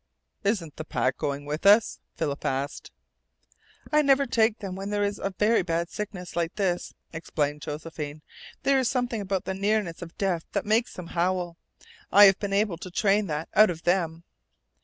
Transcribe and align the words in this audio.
"Isn't 0.43 0.77
the 0.77 0.83
pack 0.83 1.19
going 1.19 1.45
with 1.45 1.63
us?" 1.63 1.99
asked 2.17 2.17
Philip. 2.17 2.43
"I 3.95 4.01
never 4.01 4.25
take 4.25 4.57
them 4.57 4.75
when 4.75 4.89
there 4.89 5.03
is 5.03 5.21
very 5.37 5.61
bad 5.61 5.91
sickness, 5.91 6.35
like 6.35 6.55
this," 6.55 6.95
explained 7.13 7.61
Josephine. 7.61 8.23
"There 8.63 8.79
is 8.79 8.89
something 8.89 9.21
about 9.21 9.45
the 9.45 9.53
nearness 9.53 10.01
of 10.01 10.17
death 10.17 10.45
that 10.53 10.65
makes 10.65 10.95
them 10.95 11.09
howl. 11.13 11.55
I 12.11 12.25
haven't 12.25 12.39
been 12.39 12.51
able 12.53 12.79
to 12.79 12.89
train 12.89 13.27
that 13.27 13.47
out 13.53 13.69
of 13.69 13.83
them." 13.83 14.23